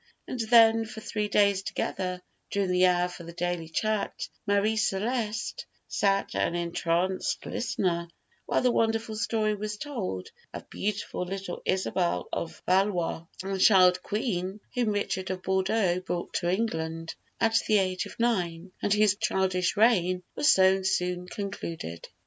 And 0.27 0.39
then 0.39 0.85
for 0.85 0.99
three 0.99 1.27
days 1.27 1.61
together, 1.61 2.23
during 2.49 2.71
the 2.71 2.87
hour 2.87 3.07
for 3.07 3.23
the 3.23 3.33
daily 3.33 3.69
chat, 3.69 4.27
Marie 4.47 4.75
Celeste 4.75 5.67
sat 5.87 6.33
an 6.33 6.55
entranced 6.55 7.45
listener, 7.45 8.07
while 8.47 8.63
the 8.63 8.71
wonderful 8.71 9.15
story 9.15 9.53
was 9.53 9.77
told 9.77 10.29
of 10.55 10.67
beautiful 10.71 11.21
little 11.23 11.61
Isabel 11.65 12.27
of 12.33 12.63
Valois, 12.65 13.27
the 13.43 13.59
child 13.59 14.01
queen 14.01 14.59
whom 14.73 14.89
Richard 14.89 15.29
of 15.29 15.43
Bordeaux 15.43 15.99
brought 15.99 16.33
to 16.33 16.49
England 16.51 17.13
at 17.39 17.57
the 17.67 17.77
age 17.77 18.07
of 18.07 18.19
nine, 18.19 18.71
and 18.81 18.91
whose 18.91 19.13
childish 19.13 19.77
reign 19.77 20.23
was 20.33 20.49
so 20.49 20.81
soon 20.81 21.27
concluded. 21.27 22.07